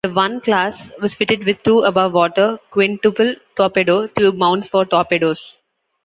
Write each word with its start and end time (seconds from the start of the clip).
The 0.03 0.09
I 0.19 0.39
class 0.43 0.89
was 0.99 1.13
fitted 1.13 1.45
with 1.45 1.61
two 1.61 1.81
above-water 1.81 2.57
quintuple 2.71 3.35
torpedo 3.55 4.07
tube 4.07 4.35
mounts 4.35 4.67
for 4.67 4.83
torpedoes. 4.83 5.55